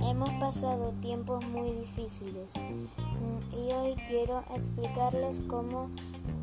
[0.00, 5.88] Hemos pasado tiempos muy difíciles mm, y hoy quiero explicarles cómo,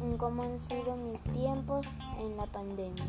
[0.03, 1.87] mm, cómo han sido mis tiempos
[2.19, 3.05] en la pandemia.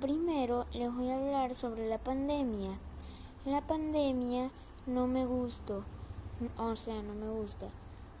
[0.00, 2.70] primero les voy a hablar sobre la pandemia.
[3.44, 4.50] La pandemia
[4.86, 5.84] no me gustó,
[6.56, 7.66] o sea, no me gusta.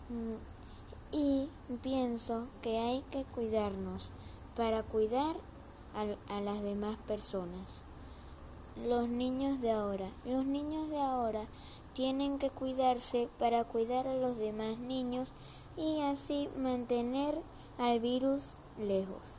[0.08, 1.47] Mm, y
[1.82, 4.10] pienso que hay que cuidarnos
[4.56, 5.36] para cuidar
[5.94, 7.82] a, las demás personas.
[8.86, 11.46] Los niños de ahora, los niños de ahora
[11.94, 15.30] tienen que cuidarse para cuidar a los demás niños
[15.76, 17.40] y así mantener
[17.78, 19.34] al virus lejos.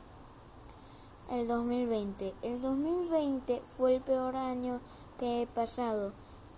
[1.30, 2.34] El 2020.
[2.42, 4.80] El 2020 fue el peor año
[5.18, 6.12] que he pasado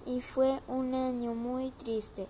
[0.07, 2.27] y fue un año muy triste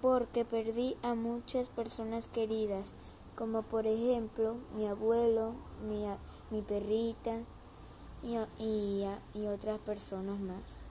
[0.00, 2.94] porque perdí a muchas personas queridas,
[3.36, 5.54] como por ejemplo mi abuelo,
[5.88, 6.04] mi,
[6.50, 7.38] mi perrita
[8.22, 10.82] y, y, y otras personas más.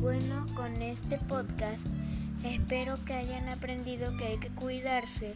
[0.00, 1.86] Bueno, con este podcast
[2.44, 5.34] espero que hayan aprendido que hay que cuidarse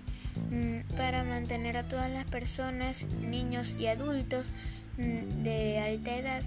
[0.50, 4.52] mm, para mantener a todas las personas, niños y adultos
[4.98, 6.42] mm, de alta edad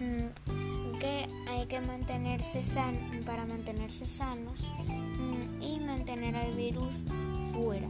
[0.00, 0.69] mm,
[1.00, 2.94] que hay que mantenerse san
[3.26, 4.68] para mantenerse sanos
[5.60, 7.02] y mantener al virus
[7.52, 7.88] fuera.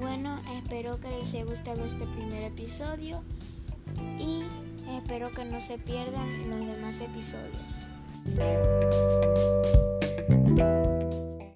[0.00, 3.22] Bueno, espero que les haya gustado este primer episodio
[4.18, 4.44] y
[4.96, 8.67] espero que no se pierdan los demás episodios.